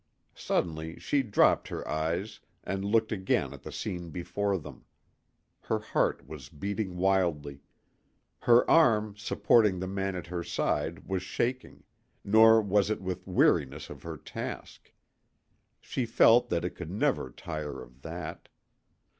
[0.33, 4.83] Suddenly she dropped her eyes and looked again at the scene before them.
[5.59, 7.59] Her heart was beating wildly.
[8.39, 11.83] Her arm supporting the man at her side was shaking,
[12.23, 14.91] nor was it with weariness of her task.
[15.81, 18.49] She felt that it could never tire of that.